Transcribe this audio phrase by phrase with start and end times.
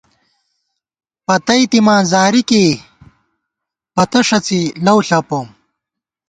[1.25, 2.73] پتئی تِماں زاری کېئی،
[3.95, 5.47] پتہ ݭڅی لَؤ ݪپوم